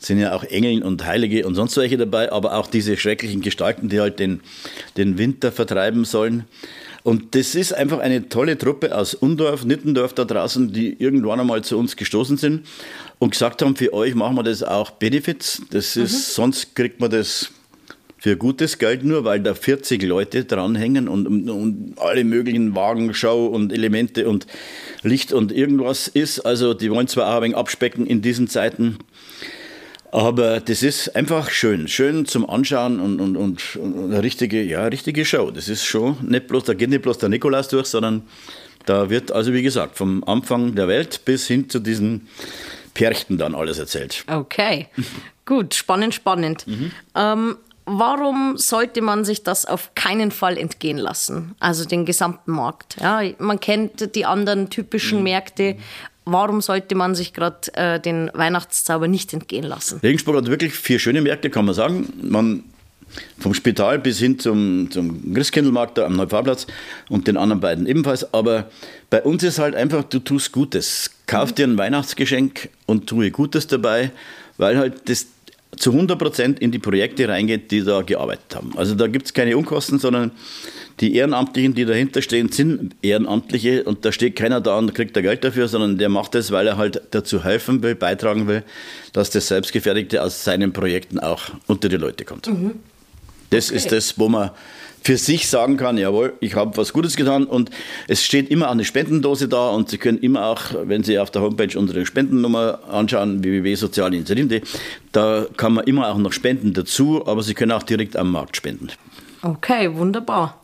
sind 0.00 0.18
ja 0.18 0.34
auch 0.34 0.44
Engel 0.44 0.82
und 0.82 1.06
Heilige 1.06 1.46
und 1.46 1.54
sonst 1.54 1.76
welche 1.76 1.96
dabei, 1.96 2.30
aber 2.30 2.54
auch 2.58 2.66
diese 2.66 2.96
schrecklichen 2.96 3.40
Gestalten, 3.40 3.88
die 3.88 4.00
halt 4.00 4.18
den, 4.18 4.40
den 4.96 5.16
Winter 5.16 5.52
vertreiben 5.52 6.04
sollen. 6.04 6.44
Und 7.04 7.34
das 7.34 7.54
ist 7.54 7.72
einfach 7.72 7.98
eine 7.98 8.28
tolle 8.30 8.58
Truppe 8.58 8.96
aus 8.96 9.14
Undorf, 9.14 9.64
Nittendorf 9.64 10.14
da 10.14 10.24
draußen, 10.24 10.72
die 10.72 10.96
irgendwann 10.98 11.38
einmal 11.38 11.62
zu 11.62 11.78
uns 11.78 11.96
gestoßen 11.96 12.38
sind 12.38 12.66
und 13.18 13.30
gesagt 13.30 13.62
haben, 13.62 13.76
für 13.76 13.92
euch 13.92 14.14
machen 14.14 14.36
wir 14.36 14.42
das 14.42 14.62
auch 14.62 14.90
Benefits. 14.90 15.62
Das 15.70 15.96
ist, 15.96 16.12
mhm. 16.12 16.32
sonst 16.32 16.74
kriegt 16.74 17.00
man 17.00 17.10
das 17.10 17.50
für 18.24 18.38
gutes 18.38 18.78
Geld 18.78 19.04
nur, 19.04 19.26
weil 19.26 19.40
da 19.40 19.52
40 19.52 20.02
Leute 20.02 20.46
dranhängen 20.46 21.08
und, 21.08 21.26
und, 21.26 21.50
und 21.50 21.94
alle 21.98 22.24
möglichen 22.24 22.74
Wagenschau 22.74 23.48
und 23.48 23.70
Elemente 23.70 24.26
und 24.26 24.46
Licht 25.02 25.34
und 25.34 25.52
irgendwas 25.52 26.08
ist. 26.08 26.40
Also 26.40 26.72
die 26.72 26.90
wollen 26.90 27.06
zwar 27.06 27.28
auch 27.28 27.36
ein 27.36 27.42
wenig 27.42 27.56
abspecken 27.58 28.06
in 28.06 28.22
diesen 28.22 28.48
Zeiten, 28.48 28.96
aber 30.10 30.60
das 30.60 30.82
ist 30.82 31.14
einfach 31.14 31.50
schön, 31.50 31.86
schön 31.86 32.24
zum 32.24 32.48
Anschauen 32.48 32.98
und, 32.98 33.20
und, 33.20 33.36
und, 33.36 33.76
und 33.76 34.04
eine 34.04 34.22
richtige, 34.22 34.62
ja, 34.62 34.86
richtige 34.86 35.26
Show. 35.26 35.50
Das 35.50 35.68
ist 35.68 35.84
schon 35.84 36.16
nicht 36.26 36.46
bloß, 36.46 36.64
da 36.64 36.72
geht 36.72 36.88
nicht 36.88 37.02
bloß 37.02 37.18
der 37.18 37.28
Nikolaus 37.28 37.68
durch, 37.68 37.88
sondern 37.88 38.22
da 38.86 39.10
wird 39.10 39.32
also, 39.32 39.52
wie 39.52 39.62
gesagt, 39.62 39.98
vom 39.98 40.24
Anfang 40.24 40.74
der 40.74 40.88
Welt 40.88 41.26
bis 41.26 41.46
hin 41.46 41.68
zu 41.68 41.78
diesen 41.78 42.26
Perchten 42.94 43.36
dann 43.36 43.54
alles 43.54 43.78
erzählt. 43.78 44.24
Okay, 44.28 44.86
gut, 45.44 45.74
spannend, 45.74 46.14
spannend. 46.14 46.66
Mhm. 46.66 46.90
Ähm, 47.14 47.56
warum 47.86 48.56
sollte 48.56 49.02
man 49.02 49.24
sich 49.24 49.42
das 49.42 49.66
auf 49.66 49.94
keinen 49.94 50.30
Fall 50.30 50.58
entgehen 50.58 50.98
lassen? 50.98 51.54
Also 51.60 51.84
den 51.84 52.04
gesamten 52.04 52.52
Markt. 52.52 52.96
Ja, 53.00 53.22
man 53.38 53.60
kennt 53.60 54.14
die 54.14 54.24
anderen 54.24 54.70
typischen 54.70 55.18
mhm. 55.18 55.24
Märkte. 55.24 55.76
Warum 56.24 56.62
sollte 56.62 56.94
man 56.94 57.14
sich 57.14 57.34
gerade 57.34 57.74
äh, 57.74 58.00
den 58.00 58.30
Weihnachtszauber 58.32 59.08
nicht 59.08 59.34
entgehen 59.34 59.64
lassen? 59.64 60.00
Regensburg 60.02 60.36
hat 60.36 60.46
wirklich 60.46 60.72
vier 60.72 60.98
schöne 60.98 61.20
Märkte, 61.20 61.50
kann 61.50 61.66
man 61.66 61.74
sagen. 61.74 62.12
Man 62.22 62.64
vom 63.38 63.54
Spital 63.54 63.98
bis 63.98 64.18
hin 64.18 64.38
zum, 64.38 64.90
zum 64.90 65.34
Christkindlmarkt 65.34 65.98
da 65.98 66.06
am 66.06 66.16
Neufahrplatz 66.16 66.66
und 67.08 67.26
den 67.26 67.36
anderen 67.36 67.60
beiden 67.60 67.86
ebenfalls. 67.86 68.32
Aber 68.32 68.70
bei 69.10 69.22
uns 69.22 69.42
ist 69.42 69.58
halt 69.58 69.74
einfach, 69.74 70.04
du 70.04 70.18
tust 70.18 70.52
Gutes. 70.52 71.10
Kauf 71.26 71.50
mhm. 71.50 71.54
dir 71.54 71.66
ein 71.66 71.78
Weihnachtsgeschenk 71.78 72.70
und 72.86 73.06
tue 73.06 73.30
Gutes 73.30 73.66
dabei, 73.66 74.10
weil 74.56 74.78
halt 74.78 75.08
das 75.08 75.26
zu 75.76 75.92
100 75.92 76.18
Prozent 76.18 76.60
in 76.60 76.70
die 76.70 76.78
Projekte 76.78 77.28
reingeht, 77.28 77.70
die 77.70 77.82
da 77.82 78.02
gearbeitet 78.02 78.54
haben. 78.54 78.72
Also 78.76 78.94
da 78.94 79.06
gibt 79.06 79.26
es 79.26 79.34
keine 79.34 79.56
Unkosten, 79.56 79.98
sondern 79.98 80.32
die 81.00 81.16
Ehrenamtlichen, 81.16 81.74
die 81.74 81.84
dahinter 81.84 82.22
stehen, 82.22 82.50
sind 82.52 82.94
Ehrenamtliche 83.02 83.84
und 83.84 84.04
da 84.04 84.12
steht 84.12 84.36
keiner 84.36 84.60
da 84.60 84.78
und 84.78 84.94
kriegt 84.94 85.16
da 85.16 85.20
Geld 85.20 85.42
dafür, 85.42 85.66
sondern 85.66 85.98
der 85.98 86.08
macht 86.08 86.34
das, 86.34 86.52
weil 86.52 86.66
er 86.66 86.76
halt 86.76 87.02
dazu 87.10 87.42
helfen 87.42 87.82
will, 87.82 87.94
beitragen 87.94 88.46
will, 88.46 88.62
dass 89.12 89.30
das 89.30 89.48
Selbstgefährdigte 89.48 90.22
aus 90.22 90.44
seinen 90.44 90.72
Projekten 90.72 91.18
auch 91.18 91.42
unter 91.66 91.88
die 91.88 91.96
Leute 91.96 92.24
kommt. 92.24 92.46
Mhm. 92.46 92.72
Das 93.50 93.68
okay. 93.68 93.76
ist 93.76 93.92
das, 93.92 94.18
wo 94.18 94.28
man 94.28 94.50
für 95.04 95.18
sich 95.18 95.48
sagen 95.48 95.76
kann, 95.76 95.98
jawohl, 95.98 96.32
ich 96.40 96.54
habe 96.54 96.76
was 96.78 96.94
Gutes 96.94 97.14
getan 97.14 97.44
und 97.44 97.70
es 98.08 98.24
steht 98.24 98.48
immer 98.48 98.70
eine 98.70 98.84
Spendendose 98.84 99.48
da 99.48 99.68
und 99.68 99.90
Sie 99.90 99.98
können 99.98 100.18
immer 100.18 100.46
auch, 100.46 100.62
wenn 100.84 101.04
Sie 101.04 101.18
auf 101.18 101.30
der 101.30 101.42
Homepage 101.42 101.78
unsere 101.78 102.06
Spendennummer 102.06 102.80
anschauen, 102.90 103.44
www.sozialinitiative, 103.44 104.62
da 105.12 105.46
kann 105.58 105.74
man 105.74 105.84
immer 105.84 106.08
auch 106.08 106.16
noch 106.16 106.32
spenden 106.32 106.72
dazu, 106.72 107.26
aber 107.26 107.42
Sie 107.42 107.52
können 107.52 107.72
auch 107.72 107.82
direkt 107.82 108.16
am 108.16 108.32
Markt 108.32 108.56
spenden. 108.56 108.88
Okay, 109.42 109.94
wunderbar. 109.94 110.58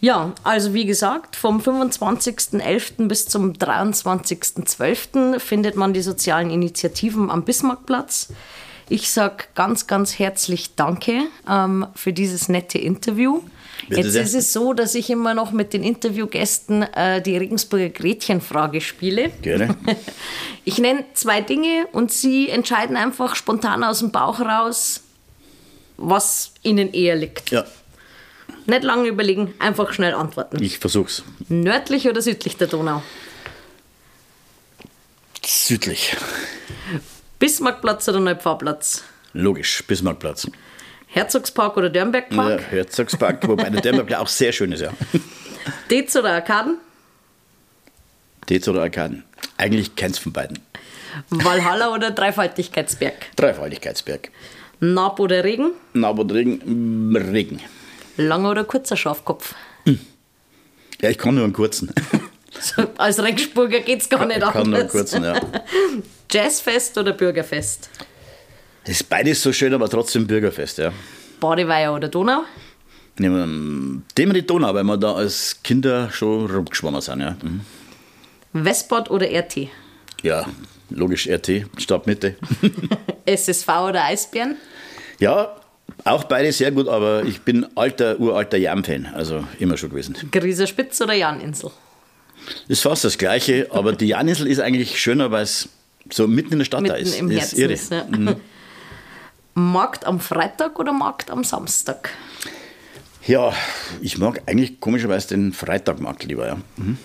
Ja, 0.00 0.32
also 0.42 0.74
wie 0.74 0.84
gesagt, 0.84 1.36
vom 1.36 1.60
25.11. 1.60 3.08
bis 3.08 3.26
zum 3.26 3.52
23.12. 3.52 5.38
findet 5.38 5.76
man 5.76 5.94
die 5.94 6.02
sozialen 6.02 6.50
Initiativen 6.50 7.30
am 7.30 7.44
Bismarckplatz. 7.44 8.28
Ich 8.88 9.10
sage 9.10 9.44
ganz, 9.54 9.86
ganz 9.86 10.18
herzlich 10.18 10.74
Danke 10.74 11.22
ähm, 11.48 11.86
für 11.94 12.12
dieses 12.12 12.50
nette 12.50 12.78
Interview. 12.78 13.40
Jetzt 13.88 14.14
ist 14.14 14.34
es 14.34 14.52
so, 14.52 14.72
dass 14.72 14.94
ich 14.94 15.10
immer 15.10 15.34
noch 15.34 15.52
mit 15.52 15.72
den 15.72 15.82
Interviewgästen 15.82 16.82
äh, 16.82 17.20
die 17.20 17.36
Regensburger 17.36 17.88
Gretchenfrage 17.88 18.80
spiele. 18.80 19.30
Gerne. 19.42 19.76
Ich 20.64 20.78
nenne 20.78 21.04
zwei 21.14 21.40
Dinge 21.40 21.88
und 21.90 22.12
Sie 22.12 22.48
entscheiden 22.48 22.96
einfach 22.96 23.34
spontan 23.34 23.82
aus 23.82 23.98
dem 23.98 24.12
Bauch 24.12 24.38
raus, 24.38 25.00
was 25.96 26.52
Ihnen 26.62 26.92
eher 26.92 27.16
liegt. 27.16 27.50
Ja. 27.50 27.64
Nicht 28.66 28.84
lange 28.84 29.08
überlegen, 29.08 29.54
einfach 29.58 29.92
schnell 29.92 30.14
antworten. 30.14 30.62
Ich 30.62 30.78
versuch's. 30.78 31.24
Nördlich 31.48 32.08
oder 32.08 32.22
südlich 32.22 32.56
der 32.58 32.68
Donau? 32.68 33.02
Südlich. 35.44 36.16
Bismarckplatz 37.40 38.08
oder 38.08 38.20
Neupfarrplatz? 38.20 39.02
Logisch, 39.32 39.82
Bismarckplatz. 39.88 40.46
Herzogspark 41.12 41.76
oder 41.76 41.90
Dörnbergpark? 41.90 42.60
Ja, 42.60 42.66
Herzogspark, 42.68 43.46
wobei 43.46 43.68
der 43.68 43.82
Dörnbergpark 43.82 44.20
auch 44.22 44.28
sehr 44.28 44.50
schön 44.52 44.72
ist, 44.72 44.80
ja. 44.80 44.90
Dez 45.90 46.16
oder 46.16 46.32
Arkaden? 46.32 46.78
Dez 48.48 48.66
oder 48.66 48.82
Arkaden? 48.82 49.22
Eigentlich 49.58 49.94
keins 49.94 50.18
von 50.18 50.32
beiden. 50.32 50.58
Valhalla 51.28 51.92
oder 51.94 52.10
Dreifaltigkeitsberg? 52.10 53.14
Dreifaltigkeitsberg. 53.36 54.30
Nab 54.80 55.20
oder 55.20 55.44
Regen? 55.44 55.72
Nab 55.92 56.18
oder 56.18 56.34
Regen? 56.34 57.14
Regen. 57.14 57.60
Langer 58.16 58.50
oder 58.50 58.64
kurzer 58.64 58.96
Schafkopf? 58.96 59.54
Hm. 59.84 60.00
Ja, 61.02 61.10
ich 61.10 61.18
kann 61.18 61.34
nur 61.34 61.44
einen 61.44 61.52
kurzen. 61.52 61.92
So, 62.60 62.82
als 62.98 63.20
Regensburger 63.20 63.80
geht 63.80 64.02
es 64.02 64.08
gar 64.10 64.26
nicht 64.26 64.36
ich 64.36 64.44
anders. 64.44 64.54
Ich 64.54 64.62
kann 64.62 64.70
nur 64.70 64.78
einen 64.80 64.88
kurzen, 64.88 65.24
ja. 65.24 65.40
Jazzfest 66.30 66.96
oder 66.98 67.12
Bürgerfest? 67.14 67.88
Das 68.84 68.96
ist 68.96 69.08
beides 69.08 69.42
so 69.42 69.52
schön, 69.52 69.72
aber 69.74 69.88
trotzdem 69.88 70.26
Bürgerfest, 70.26 70.78
ja. 70.78 70.92
Badeweiher 71.40 71.94
oder 71.94 72.08
Donau? 72.08 72.42
Nehmen 73.18 74.04
wir 74.16 74.32
die 74.32 74.46
Donau, 74.46 74.74
weil 74.74 74.84
wir 74.84 74.96
da 74.96 75.14
als 75.14 75.62
Kinder 75.62 76.10
schon 76.10 76.50
rumgeschwommen 76.50 77.00
sind, 77.00 77.20
ja. 77.20 77.36
Mhm. 77.42 77.60
Westbad 78.52 79.10
oder 79.10 79.26
RT? 79.26 79.68
Ja, 80.22 80.46
logisch 80.90 81.28
RT, 81.28 81.66
Stadtmitte. 81.78 82.36
SSV 83.24 83.68
oder 83.68 84.04
Eisbären? 84.04 84.56
Ja, 85.20 85.56
auch 86.04 86.24
beide 86.24 86.52
sehr 86.52 86.72
gut, 86.72 86.88
aber 86.88 87.24
ich 87.24 87.42
bin 87.42 87.66
alter, 87.76 88.18
uralter 88.18 88.58
Jam-Fan, 88.58 89.06
also 89.14 89.44
immer 89.58 89.76
schon 89.76 89.90
gewesen. 89.90 90.16
Grieser 90.30 90.66
Spitz 90.66 91.00
oder 91.00 91.14
Janinsel? 91.14 91.70
Ist 92.66 92.82
fast 92.82 93.04
das 93.04 93.18
Gleiche, 93.18 93.68
aber 93.70 93.92
die 93.92 94.06
Janinsel 94.08 94.48
ist 94.48 94.58
eigentlich 94.58 95.00
schöner, 95.00 95.30
weil 95.30 95.44
es 95.44 95.68
so 96.10 96.26
mitten 96.26 96.54
in 96.54 96.58
der 96.58 96.64
Stadt 96.64 96.82
mitten 96.82 96.94
da 96.94 97.00
ist. 97.00 97.18
Im 97.18 97.30
Herzen 97.30 97.70
ist, 97.70 97.82
ist 97.82 97.92
ja. 97.92 98.06
Mhm. 99.54 99.72
Markt 99.72 100.04
am 100.04 100.20
Freitag 100.20 100.78
oder 100.78 100.92
Markt 100.92 101.30
am 101.30 101.44
Samstag? 101.44 102.10
Ja, 103.26 103.52
ich 104.00 104.18
mag 104.18 104.42
eigentlich 104.46 104.80
komischerweise 104.80 105.28
den 105.28 105.52
Freitagmarkt 105.52 106.24
lieber. 106.24 106.46
Ja. 106.46 106.56
Mhm. 106.76 106.98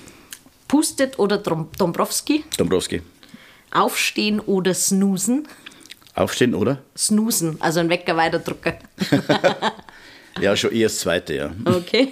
Pustet 0.68 1.20
oder 1.20 1.38
Dombrowski? 1.38 2.44
Dombrowski. 2.58 3.02
Aufstehen 3.72 4.40
oder 4.40 4.74
snoosen? 4.74 5.48
Aufstehen 6.16 6.56
oder? 6.56 6.80
Snoosen, 6.98 7.62
also 7.62 7.80
ein 7.80 7.90
Wecker 7.90 8.18
weiterdrücken. 8.18 8.74
ja, 10.42 10.56
schon 10.56 10.72
eher 10.72 10.88
das 10.88 11.00
zweite, 11.00 11.36
ja. 11.36 11.52
Okay. 11.66 12.12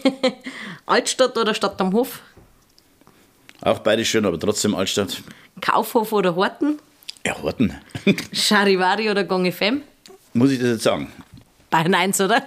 Altstadt 0.85 1.35
oder 1.37 1.55
Stadt 1.55 1.81
am 1.81 1.91
Hof? 1.93 2.21
Auch 3.61 3.79
beide 3.79 4.05
schön, 4.05 4.25
aber 4.25 4.39
trotzdem 4.39 4.75
Altstadt. 4.75 5.23
Kaufhof 5.59 6.11
oder 6.11 6.35
Horten? 6.35 6.79
Ja, 7.25 7.41
Horten. 7.41 7.73
Charivari 8.31 9.09
oder 9.09 9.23
Gong 9.23 9.51
FM? 9.51 9.81
Muss 10.35 10.51
ich 10.51 10.59
das 10.59 10.67
jetzt 10.67 10.83
sagen? 10.83 11.07
Bayern 11.69 11.95
1, 11.95 12.19
oder? 12.19 12.45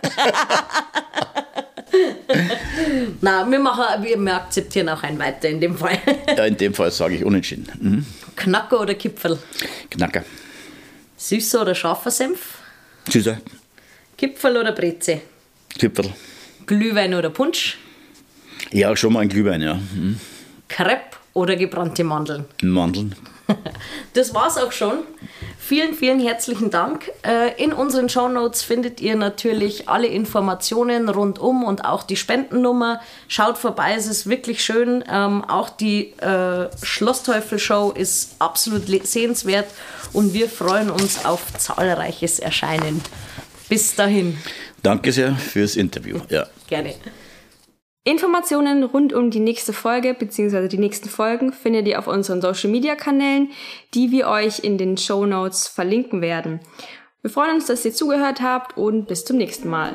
Nein, 3.22 3.50
wir, 3.50 3.58
machen, 3.58 4.04
wir, 4.04 4.18
wir 4.18 4.34
akzeptieren 4.34 4.90
auch 4.90 5.02
ein 5.02 5.18
Weiter 5.18 5.48
in 5.48 5.58
dem 5.58 5.74
Fall. 5.74 5.98
ja, 6.36 6.44
in 6.44 6.56
dem 6.58 6.74
Fall 6.74 6.90
sage 6.90 7.14
ich 7.14 7.24
unentschieden. 7.24 7.66
Mhm. 7.80 8.06
Knacker 8.36 8.82
oder 8.82 8.94
Kipfel? 8.94 9.38
Knacker. 9.88 10.22
Süßer 11.16 11.62
oder 11.62 11.74
scharfer 11.74 12.10
Senf? 12.10 12.58
Süßer. 13.08 13.40
Kipfel 14.18 14.58
oder 14.58 14.72
Breze? 14.72 15.22
Kipfel. 15.70 16.12
Glühwein 16.66 17.14
oder 17.14 17.30
Punsch? 17.30 17.78
Ja, 18.70 18.94
schon 18.94 19.14
mal 19.14 19.20
ein 19.20 19.30
Glühwein, 19.30 19.62
ja. 19.62 19.74
Mhm. 19.74 20.20
Crepe 20.68 21.16
oder 21.32 21.56
gebrannte 21.56 22.04
Mandeln? 22.04 22.44
Mandeln. 22.62 23.14
Das 24.14 24.34
war's 24.34 24.56
auch 24.56 24.72
schon. 24.72 25.04
Vielen, 25.58 25.94
vielen 25.94 26.18
herzlichen 26.18 26.70
Dank. 26.70 27.10
Äh, 27.22 27.62
in 27.62 27.72
unseren 27.72 28.08
Shownotes 28.08 28.62
findet 28.62 29.00
ihr 29.00 29.16
natürlich 29.16 29.88
alle 29.88 30.06
Informationen 30.06 31.08
rundum 31.08 31.62
und 31.62 31.84
auch 31.84 32.02
die 32.02 32.16
Spendennummer. 32.16 33.00
Schaut 33.28 33.58
vorbei, 33.58 33.94
es 33.96 34.06
ist 34.06 34.28
wirklich 34.28 34.64
schön. 34.64 35.04
Ähm, 35.10 35.44
auch 35.44 35.68
die 35.68 36.14
äh, 36.20 36.68
Schlossteufel-Show 36.82 37.92
ist 37.92 38.36
absolut 38.38 38.86
sehenswert 39.06 39.66
und 40.12 40.32
wir 40.32 40.48
freuen 40.48 40.90
uns 40.90 41.24
auf 41.24 41.42
zahlreiches 41.58 42.38
Erscheinen. 42.38 43.02
Bis 43.68 43.94
dahin. 43.94 44.38
Danke 44.82 45.12
sehr 45.12 45.36
fürs 45.36 45.76
Interview. 45.76 46.18
Ja. 46.30 46.46
Gerne. 46.66 46.94
Informationen 48.04 48.84
rund 48.84 49.12
um 49.12 49.30
die 49.30 49.40
nächste 49.40 49.72
Folge 49.72 50.14
bzw. 50.14 50.68
die 50.68 50.78
nächsten 50.78 51.08
Folgen 51.08 51.52
findet 51.52 51.86
ihr 51.86 51.98
auf 51.98 52.06
unseren 52.06 52.40
Social 52.40 52.70
Media 52.70 52.94
Kanälen, 52.94 53.50
die 53.94 54.10
wir 54.10 54.28
euch 54.28 54.60
in 54.60 54.78
den 54.78 54.96
Show 54.96 55.26
Notes 55.26 55.68
verlinken 55.68 56.22
werden. 56.22 56.60
Wir 57.20 57.30
freuen 57.30 57.56
uns, 57.56 57.66
dass 57.66 57.84
ihr 57.84 57.92
zugehört 57.92 58.40
habt 58.40 58.78
und 58.78 59.06
bis 59.06 59.24
zum 59.24 59.36
nächsten 59.36 59.68
Mal. 59.68 59.94